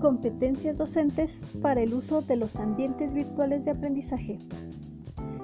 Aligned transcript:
Competencias 0.00 0.78
docentes 0.78 1.40
para 1.60 1.82
el 1.82 1.92
uso 1.94 2.22
de 2.22 2.36
los 2.36 2.56
ambientes 2.56 3.12
virtuales 3.12 3.64
de 3.64 3.72
aprendizaje. 3.72 4.38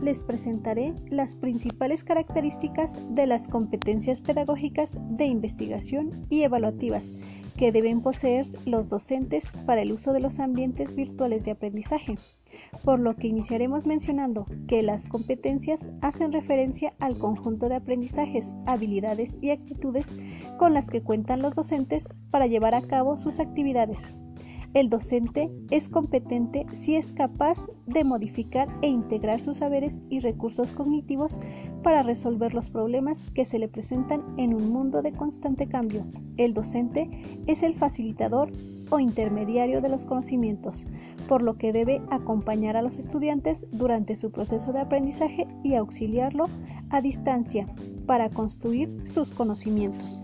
Les 0.00 0.22
presentaré 0.22 0.94
las 1.10 1.34
principales 1.34 2.02
características 2.02 2.96
de 3.10 3.26
las 3.26 3.46
competencias 3.46 4.20
pedagógicas 4.20 4.96
de 5.10 5.26
investigación 5.26 6.26
y 6.30 6.42
evaluativas 6.42 7.12
que 7.56 7.72
deben 7.72 8.00
poseer 8.00 8.46
los 8.64 8.88
docentes 8.88 9.52
para 9.66 9.82
el 9.82 9.92
uso 9.92 10.12
de 10.12 10.20
los 10.20 10.38
ambientes 10.38 10.94
virtuales 10.94 11.44
de 11.44 11.50
aprendizaje 11.50 12.16
por 12.84 13.00
lo 13.00 13.16
que 13.16 13.28
iniciaremos 13.28 13.86
mencionando 13.86 14.46
que 14.66 14.82
las 14.82 15.08
competencias 15.08 15.90
hacen 16.00 16.32
referencia 16.32 16.94
al 16.98 17.18
conjunto 17.18 17.68
de 17.68 17.76
aprendizajes, 17.76 18.54
habilidades 18.66 19.38
y 19.40 19.50
actitudes 19.50 20.06
con 20.58 20.74
las 20.74 20.88
que 20.88 21.02
cuentan 21.02 21.42
los 21.42 21.54
docentes 21.54 22.16
para 22.30 22.46
llevar 22.46 22.74
a 22.74 22.82
cabo 22.82 23.16
sus 23.16 23.38
actividades. 23.40 24.16
El 24.74 24.90
docente 24.90 25.50
es 25.70 25.88
competente 25.88 26.66
si 26.72 26.96
es 26.96 27.12
capaz 27.12 27.66
de 27.86 28.04
modificar 28.04 28.68
e 28.82 28.88
integrar 28.88 29.40
sus 29.40 29.58
saberes 29.58 30.00
y 30.10 30.20
recursos 30.20 30.72
cognitivos 30.72 31.40
para 31.82 32.02
resolver 32.02 32.52
los 32.52 32.68
problemas 32.68 33.30
que 33.30 33.44
se 33.44 33.58
le 33.58 33.68
presentan 33.68 34.22
en 34.36 34.54
un 34.54 34.70
mundo 34.70 35.00
de 35.00 35.12
constante 35.12 35.68
cambio. 35.68 36.04
El 36.36 36.52
docente 36.52 37.08
es 37.46 37.62
el 37.62 37.74
facilitador 37.74 38.52
o 38.90 39.00
intermediario 39.00 39.80
de 39.80 39.88
los 39.88 40.04
conocimientos, 40.04 40.86
por 41.28 41.42
lo 41.42 41.56
que 41.56 41.72
debe 41.72 42.02
acompañar 42.10 42.76
a 42.76 42.82
los 42.82 42.98
estudiantes 42.98 43.66
durante 43.72 44.16
su 44.16 44.30
proceso 44.30 44.72
de 44.72 44.80
aprendizaje 44.80 45.46
y 45.62 45.74
auxiliarlo 45.74 46.46
a 46.90 47.00
distancia 47.00 47.66
para 48.06 48.30
construir 48.30 48.90
sus 49.04 49.30
conocimientos. 49.30 50.22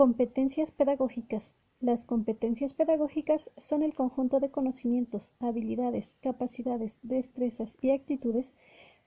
Competencias 0.00 0.70
pedagógicas. 0.70 1.54
Las 1.78 2.06
competencias 2.06 2.72
pedagógicas 2.72 3.50
son 3.58 3.82
el 3.82 3.92
conjunto 3.92 4.40
de 4.40 4.50
conocimientos, 4.50 5.34
habilidades, 5.40 6.16
capacidades, 6.22 7.00
destrezas 7.02 7.76
y 7.82 7.90
actitudes 7.90 8.54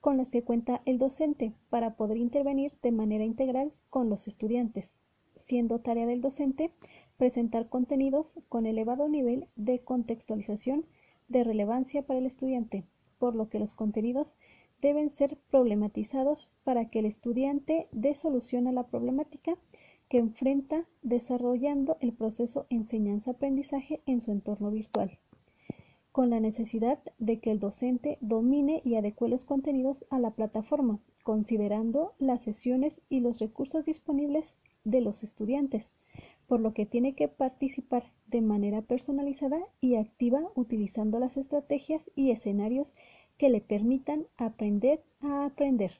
con 0.00 0.16
las 0.16 0.32
que 0.32 0.42
cuenta 0.42 0.82
el 0.86 0.98
docente 0.98 1.52
para 1.68 1.94
poder 1.94 2.16
intervenir 2.16 2.72
de 2.82 2.90
manera 2.90 3.22
integral 3.22 3.72
con 3.88 4.10
los 4.10 4.26
estudiantes, 4.26 4.92
siendo 5.36 5.78
tarea 5.78 6.06
del 6.06 6.22
docente 6.22 6.72
presentar 7.16 7.68
contenidos 7.68 8.40
con 8.48 8.66
elevado 8.66 9.08
nivel 9.08 9.46
de 9.54 9.78
contextualización 9.78 10.86
de 11.28 11.44
relevancia 11.44 12.02
para 12.02 12.18
el 12.18 12.26
estudiante, 12.26 12.82
por 13.20 13.36
lo 13.36 13.48
que 13.48 13.60
los 13.60 13.76
contenidos 13.76 14.34
deben 14.82 15.08
ser 15.10 15.38
problematizados 15.52 16.50
para 16.64 16.90
que 16.90 16.98
el 16.98 17.06
estudiante 17.06 17.86
dé 17.92 18.14
solución 18.14 18.66
a 18.66 18.72
la 18.72 18.88
problemática 18.88 19.56
que 20.10 20.18
enfrenta 20.18 20.84
desarrollando 21.00 21.96
el 22.00 22.12
proceso 22.12 22.66
enseñanza-aprendizaje 22.68 24.02
en 24.04 24.20
su 24.20 24.30
entorno 24.30 24.70
virtual 24.70 25.18
con 26.12 26.30
la 26.30 26.40
necesidad 26.40 26.98
de 27.18 27.38
que 27.40 27.50
el 27.50 27.60
docente 27.60 28.18
domine 28.20 28.82
y 28.84 28.96
adecue 28.96 29.28
los 29.28 29.44
contenidos 29.44 30.04
a 30.10 30.18
la 30.18 30.32
plataforma, 30.32 30.98
considerando 31.22 32.14
las 32.18 32.42
sesiones 32.42 33.00
y 33.08 33.20
los 33.20 33.38
recursos 33.38 33.86
disponibles 33.86 34.56
de 34.84 35.00
los 35.00 35.22
estudiantes, 35.22 35.92
por 36.46 36.60
lo 36.60 36.74
que 36.74 36.84
tiene 36.86 37.14
que 37.14 37.28
participar 37.28 38.04
de 38.26 38.40
manera 38.40 38.82
personalizada 38.82 39.60
y 39.80 39.94
activa 39.96 40.50
utilizando 40.54 41.20
las 41.20 41.36
estrategias 41.36 42.10
y 42.16 42.30
escenarios 42.30 42.94
que 43.38 43.48
le 43.48 43.60
permitan 43.60 44.26
aprender 44.36 45.02
a 45.20 45.44
aprender. 45.44 45.92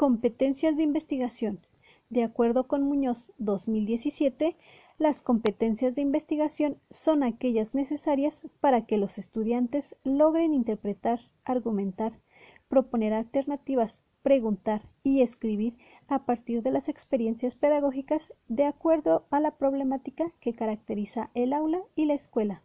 Competencias 0.00 0.78
de 0.78 0.82
investigación. 0.82 1.60
De 2.08 2.24
acuerdo 2.24 2.66
con 2.66 2.82
Muñoz 2.84 3.32
2017, 3.36 4.56
las 4.96 5.20
competencias 5.20 5.94
de 5.94 6.00
investigación 6.00 6.78
son 6.88 7.22
aquellas 7.22 7.74
necesarias 7.74 8.48
para 8.62 8.86
que 8.86 8.96
los 8.96 9.18
estudiantes 9.18 9.94
logren 10.02 10.54
interpretar, 10.54 11.20
argumentar, 11.44 12.18
proponer 12.66 13.12
alternativas, 13.12 14.06
preguntar 14.22 14.88
y 15.04 15.20
escribir 15.20 15.76
a 16.08 16.24
partir 16.24 16.62
de 16.62 16.70
las 16.70 16.88
experiencias 16.88 17.54
pedagógicas 17.54 18.32
de 18.48 18.64
acuerdo 18.64 19.26
a 19.28 19.38
la 19.38 19.50
problemática 19.50 20.32
que 20.40 20.54
caracteriza 20.54 21.28
el 21.34 21.52
aula 21.52 21.82
y 21.94 22.06
la 22.06 22.14
escuela. 22.14 22.62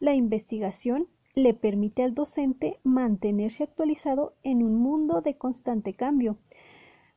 La 0.00 0.12
investigación 0.12 1.08
le 1.36 1.52
permite 1.52 2.02
al 2.02 2.14
docente 2.14 2.80
mantenerse 2.82 3.62
actualizado 3.62 4.34
en 4.42 4.62
un 4.62 4.74
mundo 4.74 5.20
de 5.20 5.36
constante 5.36 5.92
cambio, 5.92 6.38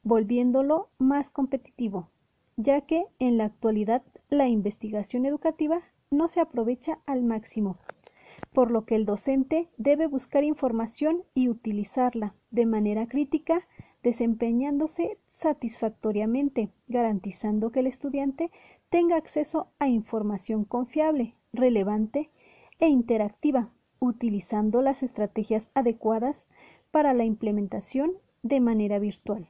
volviéndolo 0.03 0.89
más 0.97 1.29
competitivo, 1.29 2.09
ya 2.57 2.81
que 2.81 3.05
en 3.19 3.37
la 3.37 3.45
actualidad 3.45 4.03
la 4.29 4.49
investigación 4.49 5.25
educativa 5.25 5.81
no 6.11 6.27
se 6.27 6.41
aprovecha 6.41 6.99
al 7.05 7.23
máximo, 7.23 7.77
por 8.51 8.71
lo 8.71 8.85
que 8.85 8.95
el 8.95 9.05
docente 9.05 9.69
debe 9.77 10.05
buscar 10.07 10.43
información 10.43 11.23
y 11.33 11.47
utilizarla 11.47 12.35
de 12.51 12.65
manera 12.65 13.07
crítica, 13.07 13.67
desempeñándose 14.03 15.17
satisfactoriamente, 15.31 16.69
garantizando 16.87 17.71
que 17.71 17.79
el 17.79 17.87
estudiante 17.87 18.51
tenga 18.89 19.15
acceso 19.15 19.71
a 19.79 19.87
información 19.87 20.65
confiable, 20.65 21.35
relevante 21.53 22.31
e 22.79 22.89
interactiva, 22.89 23.71
utilizando 23.99 24.81
las 24.81 25.03
estrategias 25.03 25.69
adecuadas 25.73 26.47
para 26.91 27.13
la 27.13 27.25
implementación 27.25 28.13
de 28.43 28.59
manera 28.59 28.99
virtual. 28.99 29.47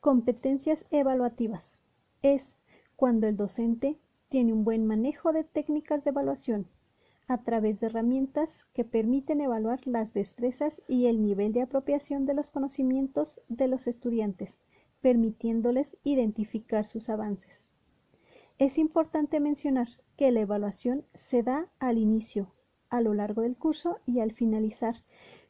Competencias 0.00 0.84
evaluativas. 0.90 1.78
Es 2.22 2.60
cuando 2.96 3.26
el 3.26 3.36
docente 3.36 3.98
tiene 4.28 4.52
un 4.52 4.64
buen 4.64 4.86
manejo 4.86 5.32
de 5.32 5.44
técnicas 5.44 6.04
de 6.04 6.10
evaluación 6.10 6.66
a 7.28 7.42
través 7.42 7.80
de 7.80 7.86
herramientas 7.86 8.66
que 8.74 8.84
permiten 8.84 9.40
evaluar 9.40 9.80
las 9.86 10.12
destrezas 10.12 10.82
y 10.88 11.06
el 11.06 11.22
nivel 11.22 11.52
de 11.52 11.62
apropiación 11.62 12.26
de 12.26 12.34
los 12.34 12.50
conocimientos 12.50 13.40
de 13.48 13.68
los 13.68 13.86
estudiantes, 13.86 14.60
permitiéndoles 15.00 15.96
identificar 16.04 16.84
sus 16.84 17.08
avances. 17.08 17.71
Es 18.62 18.78
importante 18.78 19.40
mencionar 19.40 19.88
que 20.16 20.30
la 20.30 20.38
evaluación 20.38 21.04
se 21.14 21.42
da 21.42 21.68
al 21.80 21.98
inicio, 21.98 22.54
a 22.90 23.00
lo 23.00 23.12
largo 23.12 23.42
del 23.42 23.56
curso 23.56 23.98
y 24.06 24.20
al 24.20 24.30
finalizar, 24.30 25.02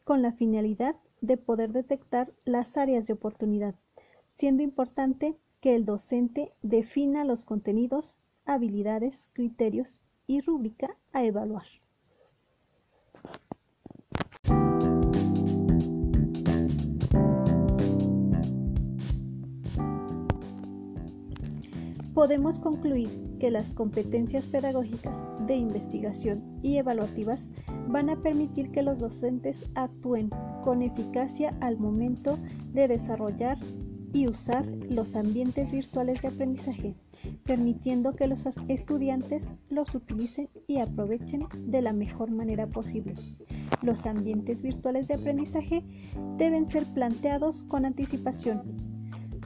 con 0.03 0.23
la 0.23 0.33
finalidad 0.33 0.97
de 1.21 1.37
poder 1.37 1.73
detectar 1.73 2.33
las 2.47 2.79
áreas 2.79 3.07
de 3.07 3.13
oportunidad 3.13 3.75
siendo 4.33 4.63
importante 4.63 5.37
que 5.61 5.75
el 5.75 5.85
docente 5.85 6.55
defina 6.63 7.27
los 7.27 7.45
contenidos, 7.45 8.19
habilidades, 8.47 9.29
criterios 9.35 10.01
y 10.27 10.41
rúbrica 10.41 10.97
a 11.13 11.23
evaluar. 11.23 11.67
Podemos 22.23 22.61
concluir 22.61 23.09
que 23.41 23.51
las 23.51 23.73
competencias 23.73 24.47
pedagógicas 24.47 25.21
de 25.49 25.57
investigación 25.57 26.61
y 26.63 26.77
evaluativas 26.77 27.51
van 27.89 28.11
a 28.11 28.23
permitir 28.23 28.71
que 28.71 28.85
los 28.85 29.01
docentes 29.01 29.69
actúen 29.75 30.31
con 30.63 30.83
eficacia 30.83 31.53
al 31.61 31.79
momento 31.79 32.39
de 32.75 32.87
desarrollar 32.87 33.59
y 34.13 34.29
usar 34.29 34.65
los 34.89 35.17
ambientes 35.17 35.73
virtuales 35.73 36.23
de 36.23 36.29
aprendizaje, 36.29 36.95
permitiendo 37.43 38.15
que 38.15 38.29
los 38.29 38.47
estudiantes 38.69 39.49
los 39.69 39.93
utilicen 39.93 40.49
y 40.69 40.79
aprovechen 40.79 41.49
de 41.67 41.83
la 41.83 41.93
mejor 41.93 42.31
manera 42.31 42.69
posible. 42.69 43.17
Los 43.83 44.07
ambientes 44.07 44.63
virtuales 44.63 45.09
de 45.09 45.15
aprendizaje 45.15 45.83
deben 46.39 46.69
ser 46.69 46.85
planteados 46.95 47.65
con 47.65 47.85
anticipación, 47.85 48.92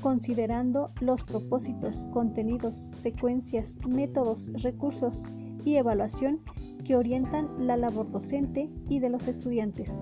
considerando 0.00 0.90
los 1.00 1.22
propósitos, 1.24 2.02
contenidos, 2.12 2.74
secuencias, 2.98 3.74
métodos, 3.86 4.50
recursos 4.62 5.24
y 5.64 5.76
evaluación 5.76 6.40
que 6.84 6.96
orientan 6.96 7.48
la 7.58 7.76
labor 7.76 8.10
docente 8.10 8.70
y 8.88 9.00
de 9.00 9.10
los 9.10 9.26
estudiantes 9.26 9.98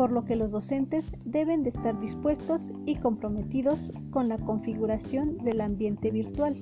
por 0.00 0.12
lo 0.12 0.24
que 0.24 0.34
los 0.34 0.52
docentes 0.52 1.12
deben 1.26 1.62
de 1.62 1.68
estar 1.68 2.00
dispuestos 2.00 2.72
y 2.86 2.96
comprometidos 2.96 3.92
con 4.08 4.30
la 4.30 4.38
configuración 4.38 5.36
del 5.44 5.60
ambiente 5.60 6.10
virtual, 6.10 6.56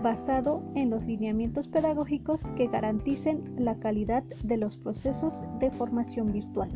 basado 0.00 0.62
en 0.76 0.88
los 0.88 1.04
lineamientos 1.04 1.66
pedagógicos 1.66 2.44
que 2.56 2.68
garanticen 2.68 3.56
la 3.58 3.76
calidad 3.80 4.22
de 4.44 4.58
los 4.58 4.76
procesos 4.76 5.42
de 5.58 5.72
formación 5.72 6.32
virtual. 6.32 6.68